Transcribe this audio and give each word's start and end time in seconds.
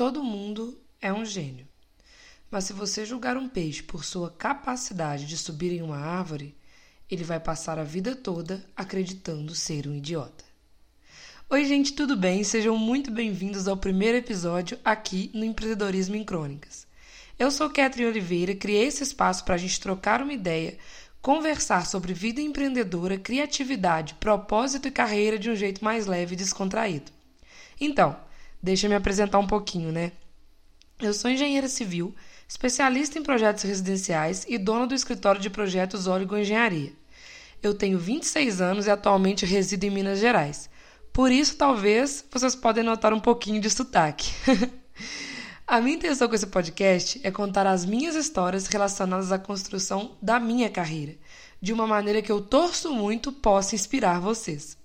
Todo 0.00 0.24
mundo 0.24 0.80
é 0.98 1.12
um 1.12 1.26
gênio. 1.26 1.68
Mas 2.50 2.64
se 2.64 2.72
você 2.72 3.04
julgar 3.04 3.36
um 3.36 3.46
peixe 3.46 3.82
por 3.82 4.02
sua 4.02 4.30
capacidade 4.30 5.26
de 5.26 5.36
subir 5.36 5.72
em 5.72 5.82
uma 5.82 5.98
árvore, 5.98 6.56
ele 7.10 7.22
vai 7.22 7.38
passar 7.38 7.78
a 7.78 7.84
vida 7.84 8.16
toda 8.16 8.64
acreditando 8.74 9.54
ser 9.54 9.86
um 9.86 9.94
idiota. 9.94 10.42
Oi, 11.50 11.66
gente, 11.66 11.92
tudo 11.92 12.16
bem? 12.16 12.42
Sejam 12.42 12.78
muito 12.78 13.10
bem-vindos 13.10 13.68
ao 13.68 13.76
primeiro 13.76 14.16
episódio 14.16 14.78
aqui 14.82 15.30
no 15.34 15.44
Empreendedorismo 15.44 16.16
em 16.16 16.24
Crônicas. 16.24 16.86
Eu 17.38 17.50
sou 17.50 17.68
Catherine 17.68 18.08
Oliveira, 18.08 18.54
criei 18.54 18.86
esse 18.86 19.02
espaço 19.02 19.44
para 19.44 19.56
a 19.56 19.58
gente 19.58 19.78
trocar 19.78 20.22
uma 20.22 20.32
ideia, 20.32 20.78
conversar 21.20 21.84
sobre 21.84 22.14
vida 22.14 22.40
empreendedora, 22.40 23.18
criatividade, 23.18 24.14
propósito 24.14 24.88
e 24.88 24.90
carreira 24.90 25.38
de 25.38 25.50
um 25.50 25.54
jeito 25.54 25.84
mais 25.84 26.06
leve 26.06 26.32
e 26.32 26.38
descontraído. 26.38 27.12
Então, 27.78 28.16
Deixa 28.62 28.86
eu 28.86 28.90
me 28.90 28.96
apresentar 28.96 29.38
um 29.38 29.46
pouquinho, 29.46 29.90
né? 29.90 30.12
Eu 31.00 31.14
sou 31.14 31.30
engenheira 31.30 31.66
civil, 31.66 32.14
especialista 32.46 33.18
em 33.18 33.22
projetos 33.22 33.62
residenciais 33.64 34.44
e 34.46 34.58
dona 34.58 34.86
do 34.86 34.94
escritório 34.94 35.40
de 35.40 35.48
projetos 35.48 36.06
Óligo 36.06 36.36
Engenharia. 36.36 36.92
Eu 37.62 37.74
tenho 37.74 37.98
26 37.98 38.60
anos 38.60 38.86
e 38.86 38.90
atualmente 38.90 39.46
resido 39.46 39.84
em 39.84 39.90
Minas 39.90 40.18
Gerais. 40.18 40.68
Por 41.12 41.32
isso, 41.32 41.56
talvez, 41.56 42.24
vocês 42.30 42.54
podem 42.54 42.84
notar 42.84 43.14
um 43.14 43.20
pouquinho 43.20 43.60
de 43.60 43.70
sotaque. 43.70 44.30
A 45.66 45.80
minha 45.80 45.96
intenção 45.96 46.28
com 46.28 46.34
esse 46.34 46.48
podcast 46.48 47.20
é 47.22 47.30
contar 47.30 47.64
as 47.64 47.84
minhas 47.86 48.16
histórias 48.16 48.66
relacionadas 48.66 49.30
à 49.30 49.38
construção 49.38 50.16
da 50.20 50.40
minha 50.40 50.68
carreira, 50.68 51.16
de 51.62 51.72
uma 51.72 51.86
maneira 51.86 52.20
que 52.20 52.32
eu 52.32 52.40
torço 52.40 52.92
muito 52.92 53.30
possa 53.30 53.76
inspirar 53.76 54.18
vocês. 54.18 54.76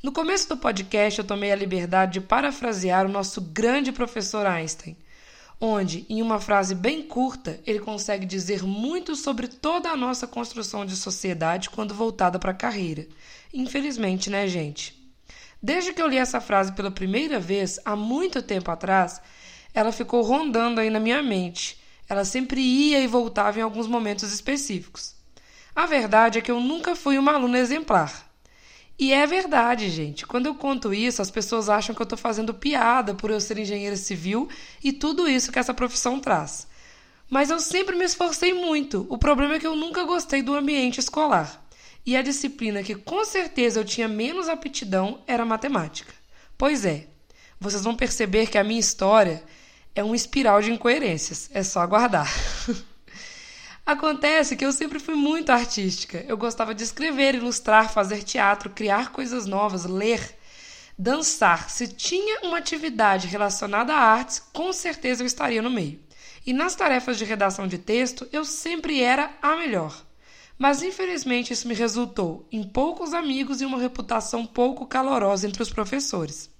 No 0.00 0.12
começo 0.12 0.48
do 0.48 0.56
podcast, 0.56 1.18
eu 1.18 1.26
tomei 1.26 1.50
a 1.50 1.56
liberdade 1.56 2.12
de 2.12 2.20
parafrasear 2.20 3.04
o 3.04 3.08
nosso 3.08 3.40
grande 3.40 3.90
professor 3.90 4.46
Einstein, 4.46 4.96
onde, 5.60 6.06
em 6.08 6.22
uma 6.22 6.38
frase 6.38 6.72
bem 6.72 7.02
curta, 7.02 7.58
ele 7.66 7.80
consegue 7.80 8.24
dizer 8.24 8.62
muito 8.62 9.16
sobre 9.16 9.48
toda 9.48 9.90
a 9.90 9.96
nossa 9.96 10.24
construção 10.24 10.86
de 10.86 10.94
sociedade 10.94 11.68
quando 11.68 11.94
voltada 11.94 12.38
para 12.38 12.52
a 12.52 12.54
carreira. 12.54 13.08
Infelizmente, 13.52 14.30
né, 14.30 14.46
gente? 14.46 14.96
Desde 15.60 15.92
que 15.92 16.00
eu 16.00 16.06
li 16.06 16.16
essa 16.16 16.40
frase 16.40 16.70
pela 16.74 16.92
primeira 16.92 17.40
vez, 17.40 17.80
há 17.84 17.96
muito 17.96 18.40
tempo 18.40 18.70
atrás, 18.70 19.20
ela 19.74 19.90
ficou 19.90 20.22
rondando 20.22 20.80
aí 20.80 20.90
na 20.90 21.00
minha 21.00 21.24
mente. 21.24 21.76
Ela 22.08 22.24
sempre 22.24 22.60
ia 22.60 23.00
e 23.00 23.08
voltava 23.08 23.58
em 23.58 23.62
alguns 23.62 23.88
momentos 23.88 24.32
específicos. 24.32 25.16
A 25.74 25.86
verdade 25.86 26.38
é 26.38 26.40
que 26.40 26.52
eu 26.52 26.60
nunca 26.60 26.94
fui 26.94 27.18
uma 27.18 27.32
aluna 27.32 27.58
exemplar. 27.58 28.27
E 28.98 29.12
é 29.12 29.24
verdade, 29.26 29.88
gente. 29.90 30.26
Quando 30.26 30.46
eu 30.46 30.54
conto 30.56 30.92
isso, 30.92 31.22
as 31.22 31.30
pessoas 31.30 31.68
acham 31.68 31.94
que 31.94 32.02
eu 32.02 32.04
estou 32.04 32.18
fazendo 32.18 32.52
piada 32.52 33.14
por 33.14 33.30
eu 33.30 33.40
ser 33.40 33.56
engenheira 33.56 33.96
civil 33.96 34.48
e 34.82 34.92
tudo 34.92 35.28
isso 35.28 35.52
que 35.52 35.58
essa 35.58 35.72
profissão 35.72 36.18
traz. 36.18 36.66
Mas 37.30 37.48
eu 37.48 37.60
sempre 37.60 37.94
me 37.94 38.04
esforcei 38.04 38.52
muito. 38.52 39.06
O 39.08 39.16
problema 39.16 39.54
é 39.54 39.60
que 39.60 39.66
eu 39.66 39.76
nunca 39.76 40.02
gostei 40.02 40.42
do 40.42 40.54
ambiente 40.54 40.98
escolar. 40.98 41.64
E 42.04 42.16
a 42.16 42.22
disciplina 42.22 42.82
que 42.82 42.96
com 42.96 43.24
certeza 43.24 43.78
eu 43.78 43.84
tinha 43.84 44.08
menos 44.08 44.48
aptidão 44.48 45.22
era 45.26 45.44
matemática. 45.44 46.12
Pois 46.56 46.84
é, 46.84 47.06
vocês 47.60 47.84
vão 47.84 47.94
perceber 47.94 48.48
que 48.48 48.58
a 48.58 48.64
minha 48.64 48.80
história 48.80 49.44
é 49.94 50.02
uma 50.02 50.16
espiral 50.16 50.60
de 50.60 50.72
incoerências. 50.72 51.48
É 51.52 51.62
só 51.62 51.80
aguardar. 51.80 52.28
Acontece 53.88 54.54
que 54.54 54.66
eu 54.66 54.70
sempre 54.70 54.98
fui 54.98 55.14
muito 55.14 55.48
artística. 55.48 56.22
Eu 56.28 56.36
gostava 56.36 56.74
de 56.74 56.84
escrever, 56.84 57.34
ilustrar, 57.34 57.90
fazer 57.90 58.22
teatro, 58.22 58.68
criar 58.68 59.12
coisas 59.12 59.46
novas, 59.46 59.86
ler, 59.86 60.36
dançar. 60.98 61.70
Se 61.70 61.88
tinha 61.88 62.40
uma 62.42 62.58
atividade 62.58 63.26
relacionada 63.26 63.94
a 63.94 63.98
artes, 63.98 64.40
com 64.52 64.74
certeza 64.74 65.22
eu 65.22 65.26
estaria 65.26 65.62
no 65.62 65.70
meio. 65.70 65.98
E 66.44 66.52
nas 66.52 66.74
tarefas 66.74 67.16
de 67.16 67.24
redação 67.24 67.66
de 67.66 67.78
texto, 67.78 68.28
eu 68.30 68.44
sempre 68.44 69.00
era 69.00 69.30
a 69.40 69.56
melhor. 69.56 70.04
Mas 70.58 70.82
infelizmente 70.82 71.54
isso 71.54 71.66
me 71.66 71.72
resultou 71.72 72.46
em 72.52 72.62
poucos 72.62 73.14
amigos 73.14 73.62
e 73.62 73.64
uma 73.64 73.80
reputação 73.80 74.44
pouco 74.44 74.84
calorosa 74.84 75.48
entre 75.48 75.62
os 75.62 75.70
professores. 75.70 76.50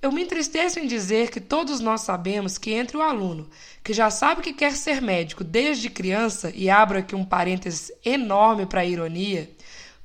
Eu 0.00 0.12
me 0.12 0.22
entristeço 0.22 0.78
em 0.78 0.86
dizer 0.86 1.30
que 1.30 1.40
todos 1.40 1.80
nós 1.80 2.02
sabemos 2.02 2.58
que 2.58 2.72
entre 2.72 2.96
o 2.96 3.02
aluno 3.02 3.48
que 3.82 3.92
já 3.92 4.10
sabe 4.10 4.42
que 4.42 4.52
quer 4.52 4.72
ser 4.72 5.00
médico 5.00 5.42
desde 5.42 5.88
criança, 5.88 6.52
e 6.54 6.68
abro 6.68 6.98
aqui 6.98 7.14
um 7.14 7.24
parênteses 7.24 7.90
enorme 8.04 8.66
para 8.66 8.82
a 8.82 8.84
ironia, 8.84 9.50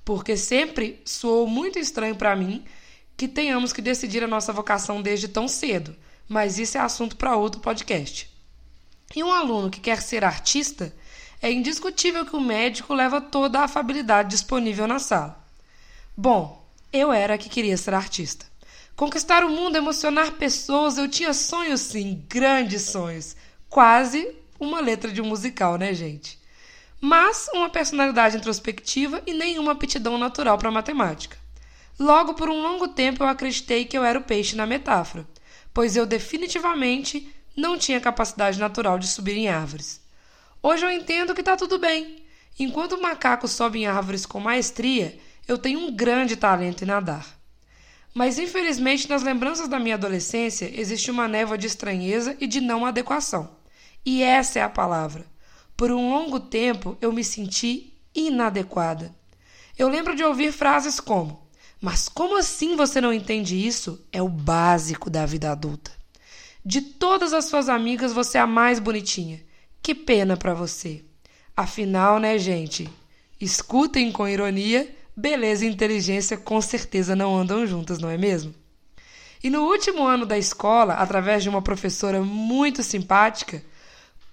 porque 0.05 0.37
sempre 0.37 1.01
soou 1.05 1.47
muito 1.47 1.77
estranho 1.77 2.15
para 2.15 2.35
mim 2.35 2.63
que 3.17 3.27
tenhamos 3.27 3.73
que 3.73 3.81
decidir 3.81 4.23
a 4.23 4.27
nossa 4.27 4.53
vocação 4.53 5.01
desde 5.01 5.27
tão 5.27 5.47
cedo, 5.47 5.95
mas 6.27 6.57
isso 6.57 6.77
é 6.77 6.81
assunto 6.81 7.15
para 7.15 7.35
outro 7.35 7.59
podcast. 7.59 8.29
E 9.15 9.23
um 9.23 9.31
aluno 9.31 9.69
que 9.69 9.79
quer 9.79 10.01
ser 10.01 10.23
artista, 10.23 10.93
é 11.41 11.51
indiscutível 11.51 12.25
que 12.25 12.35
o 12.35 12.39
médico 12.39 12.93
leva 12.93 13.19
toda 13.19 13.59
a 13.59 13.63
afabilidade 13.63 14.29
disponível 14.29 14.87
na 14.87 14.99
sala. 14.99 15.43
Bom, 16.15 16.65
eu 16.93 17.11
era 17.11 17.37
que 17.37 17.49
queria 17.49 17.77
ser 17.77 17.93
artista. 17.93 18.45
Conquistar 18.95 19.43
o 19.43 19.49
mundo, 19.49 19.77
emocionar 19.77 20.33
pessoas, 20.33 20.97
eu 20.97 21.07
tinha 21.07 21.33
sonhos 21.33 21.81
sim, 21.81 22.23
grandes 22.29 22.83
sonhos. 22.83 23.35
Quase 23.69 24.35
uma 24.59 24.79
letra 24.79 25.11
de 25.11 25.21
um 25.21 25.25
musical, 25.25 25.77
né, 25.77 25.93
gente? 25.93 26.39
Mas 26.99 27.47
uma 27.53 27.69
personalidade 27.69 28.37
introspectiva 28.37 29.23
e 29.25 29.33
nenhuma 29.33 29.71
aptidão 29.71 30.17
natural 30.19 30.57
para 30.57 30.69
matemática. 30.69 31.35
Logo, 31.99 32.35
por 32.35 32.49
um 32.49 32.61
longo 32.61 32.89
tempo, 32.89 33.23
eu 33.23 33.27
acreditei 33.27 33.85
que 33.85 33.97
eu 33.97 34.03
era 34.03 34.19
o 34.19 34.23
peixe 34.23 34.55
na 34.55 34.67
metáfora, 34.67 35.27
pois 35.73 35.95
eu 35.95 36.05
definitivamente 36.05 37.33
não 37.55 37.77
tinha 37.77 37.99
capacidade 37.99 38.59
natural 38.59 38.99
de 38.99 39.07
subir 39.07 39.35
em 39.35 39.49
árvores. 39.49 39.99
Hoje 40.61 40.85
eu 40.85 40.91
entendo 40.91 41.33
que 41.33 41.41
está 41.41 41.57
tudo 41.57 41.79
bem. 41.79 42.23
Enquanto 42.59 42.93
o 42.93 43.01
macaco 43.01 43.47
sobe 43.47 43.79
em 43.79 43.87
árvores 43.87 44.25
com 44.25 44.39
maestria, 44.39 45.17
eu 45.47 45.57
tenho 45.57 45.79
um 45.79 45.95
grande 45.95 46.35
talento 46.35 46.83
em 46.83 46.87
nadar. 46.87 47.40
Mas 48.13 48.37
infelizmente 48.37 49.09
nas 49.09 49.23
lembranças 49.23 49.67
da 49.67 49.79
minha 49.79 49.95
adolescência 49.95 50.69
existe 50.73 51.09
uma 51.09 51.27
névoa 51.27 51.57
de 51.57 51.67
estranheza 51.67 52.35
e 52.39 52.47
de 52.47 52.59
não 52.59 52.85
adequação. 52.85 53.49
E 54.05 54.21
essa 54.21 54.59
é 54.59 54.61
a 54.61 54.69
palavra. 54.69 55.25
Por 55.77 55.91
um 55.91 56.09
longo 56.09 56.39
tempo 56.39 56.97
eu 56.99 57.11
me 57.11 57.23
senti 57.23 57.93
inadequada. 58.13 59.13
Eu 59.77 59.87
lembro 59.87 60.15
de 60.15 60.23
ouvir 60.23 60.51
frases 60.51 60.99
como: 60.99 61.47
Mas 61.79 62.09
como 62.09 62.37
assim 62.37 62.75
você 62.75 62.99
não 62.99 63.13
entende 63.13 63.55
isso? 63.55 64.05
É 64.11 64.21
o 64.21 64.29
básico 64.29 65.09
da 65.09 65.25
vida 65.25 65.51
adulta. 65.51 65.91
De 66.63 66.81
todas 66.81 67.33
as 67.33 67.45
suas 67.45 67.69
amigas, 67.69 68.13
você 68.13 68.37
é 68.37 68.41
a 68.41 68.47
mais 68.47 68.79
bonitinha. 68.79 69.41
Que 69.81 69.95
pena 69.95 70.37
para 70.37 70.53
você. 70.53 71.03
Afinal, 71.57 72.19
né, 72.19 72.37
gente? 72.37 72.87
Escutem 73.39 74.11
com 74.11 74.27
ironia 74.27 74.95
beleza 75.15 75.65
e 75.65 75.69
inteligência 75.69 76.37
com 76.37 76.61
certeza 76.61 77.15
não 77.15 77.35
andam 77.35 77.65
juntas, 77.65 77.99
não 77.99 78.09
é 78.09 78.17
mesmo? 78.17 78.53
E 79.43 79.49
no 79.49 79.63
último 79.63 80.05
ano 80.05 80.25
da 80.25 80.37
escola, 80.37 80.93
através 80.93 81.41
de 81.41 81.49
uma 81.49 81.61
professora 81.61 82.21
muito 82.21 82.83
simpática, 82.83 83.63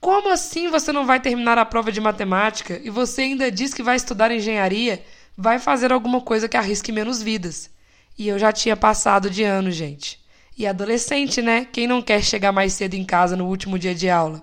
como 0.00 0.31
assim 0.31 0.69
você 0.69 0.93
não 0.93 1.06
vai 1.06 1.19
terminar 1.19 1.59
a 1.59 1.65
prova 1.65 1.91
de 1.91 2.00
matemática 2.00 2.81
e 2.84 2.91
você 2.91 3.22
ainda 3.22 3.50
diz 3.50 3.75
que 3.75 3.83
vai 3.83 3.97
estudar 3.97 4.31
engenharia? 4.31 5.03
Vai 5.37 5.59
fazer 5.59 5.93
alguma 5.93 6.21
coisa 6.21 6.49
que 6.49 6.56
arrisque 6.56 6.93
menos 6.93 7.22
vidas. 7.22 7.71
E 8.19 8.28
eu 8.28 8.38
já 8.38 8.53
tinha 8.53 8.77
passado 8.77 9.31
de 9.31 9.43
ano, 9.44 9.71
gente. 9.71 10.21
E 10.56 10.67
adolescente, 10.67 11.41
né? 11.41 11.67
Quem 11.72 11.87
não 11.87 12.03
quer 12.03 12.22
chegar 12.22 12.53
mais 12.53 12.72
cedo 12.72 12.94
em 12.94 13.05
casa 13.05 13.37
no 13.37 13.47
último 13.47 13.78
dia 13.78 13.94
de 13.94 14.11
aula? 14.11 14.43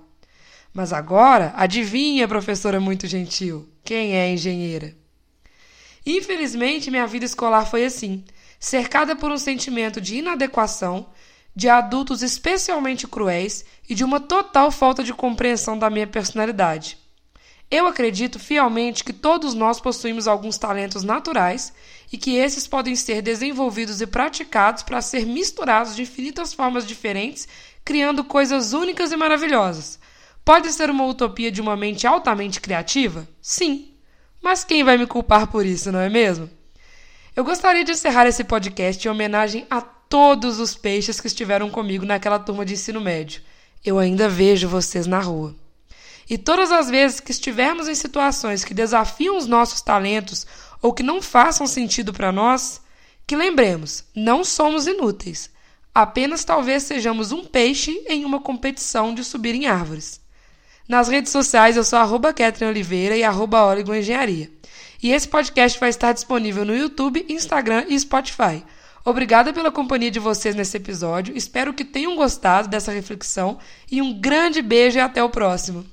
Mas 0.74 0.91
agora, 0.91 1.53
adivinha, 1.56 2.28
professora 2.28 2.79
muito 2.79 3.07
gentil, 3.07 3.69
quem 3.84 4.16
é 4.16 4.29
engenheira? 4.29 4.94
Infelizmente, 6.05 6.91
minha 6.91 7.07
vida 7.07 7.25
escolar 7.25 7.66
foi 7.66 7.83
assim, 7.83 8.23
cercada 8.59 9.16
por 9.16 9.31
um 9.31 9.38
sentimento 9.38 9.99
de 9.99 10.17
inadequação, 10.17 11.07
de 11.55 11.69
adultos 11.69 12.21
especialmente 12.21 13.07
cruéis 13.07 13.66
e 13.89 13.95
de 13.95 14.03
uma 14.03 14.19
total 14.19 14.69
falta 14.69 15.03
de 15.03 15.13
compreensão 15.13 15.80
da 15.80 15.89
minha 15.89 16.06
personalidade. 16.06 16.97
Eu 17.71 17.88
acredito 17.88 18.38
fielmente 18.38 19.03
que 19.03 19.12
todos 19.12 19.56
nós 19.56 19.80
possuímos 19.80 20.27
alguns 20.27 20.57
talentos 20.57 21.01
naturais 21.01 21.74
e 22.12 22.18
que 22.18 22.35
esses 22.35 22.68
podem 22.68 22.95
ser 22.95 23.24
desenvolvidos 23.24 24.01
e 24.01 24.06
praticados 24.06 24.83
para 24.83 25.01
ser 25.01 25.25
misturados 25.25 25.95
de 25.95 26.03
infinitas 26.03 26.53
formas 26.53 26.85
diferentes, 26.85 27.47
criando 27.83 28.24
coisas 28.24 28.74
únicas 28.74 29.12
e 29.12 29.18
maravilhosas. 29.18 29.97
Pode 30.44 30.71
ser 30.71 30.91
uma 30.91 31.06
utopia 31.06 31.51
de 31.51 31.59
uma 31.59 31.75
mente 31.75 32.06
altamente 32.06 32.62
criativa? 32.62 33.27
Sim. 33.41 33.94
Mas 34.41 34.63
quem 34.63 34.83
vai 34.83 34.97
me 34.97 35.07
culpar 35.07 35.47
por 35.47 35.65
isso, 35.65 35.91
não 35.91 35.99
é 35.99 36.09
mesmo? 36.09 36.49
Eu 37.35 37.43
gostaria 37.43 37.83
de 37.83 37.91
encerrar 37.91 38.27
esse 38.27 38.43
podcast 38.43 39.05
em 39.05 39.11
homenagem 39.11 39.65
a 39.69 39.81
todos 39.81 40.59
os 40.59 40.75
peixes 40.75 41.19
que 41.19 41.27
estiveram 41.27 41.69
comigo 41.69 42.05
naquela 42.05 42.39
turma 42.39 42.65
de 42.65 42.73
ensino 42.73 43.01
médio. 43.01 43.41
Eu 43.83 43.99
ainda 43.99 44.29
vejo 44.29 44.69
vocês 44.69 45.05
na 45.05 45.19
rua. 45.19 45.55
E 46.29 46.37
todas 46.37 46.71
as 46.71 46.89
vezes 46.89 47.19
que 47.19 47.31
estivermos 47.31 47.87
em 47.87 47.95
situações 47.95 48.63
que 48.63 48.73
desafiam 48.73 49.37
os 49.37 49.47
nossos 49.47 49.81
talentos 49.81 50.47
ou 50.81 50.93
que 50.93 51.03
não 51.03 51.21
façam 51.21 51.67
sentido 51.67 52.13
para 52.13 52.31
nós, 52.31 52.81
que 53.27 53.35
lembremos, 53.35 54.05
não 54.15 54.43
somos 54.43 54.87
inúteis. 54.87 55.49
Apenas 55.93 56.43
talvez 56.43 56.83
sejamos 56.83 57.31
um 57.31 57.45
peixe 57.45 58.03
em 58.07 58.25
uma 58.25 58.39
competição 58.41 59.13
de 59.13 59.23
subir 59.23 59.55
em 59.55 59.67
árvores. 59.67 60.19
Nas 60.87 61.07
redes 61.07 61.31
sociais 61.31 61.75
eu 61.75 61.83
sou 61.83 61.97
arroba 61.97 62.33
Oliveira 62.67 63.17
e 63.17 63.23
arroba 63.23 63.75
Engenharia. 63.97 64.51
E 65.01 65.11
esse 65.11 65.27
podcast 65.27 65.79
vai 65.79 65.89
estar 65.89 66.13
disponível 66.13 66.63
no 66.63 66.75
YouTube, 66.75 67.25
Instagram 67.27 67.85
e 67.89 67.99
Spotify. 67.99 68.63
Obrigada 69.03 69.53
pela 69.53 69.71
companhia 69.71 70.09
de 70.09 70.19
vocês 70.19 70.55
nesse 70.55 70.77
episódio. 70.77 71.35
Espero 71.35 71.73
que 71.73 71.85
tenham 71.85 72.15
gostado 72.15 72.67
dessa 72.67 72.91
reflexão 72.91 73.59
e 73.91 74.01
um 74.01 74.19
grande 74.19 74.61
beijo 74.61 74.97
e 74.97 75.01
até 75.01 75.23
o 75.23 75.29
próximo. 75.29 75.85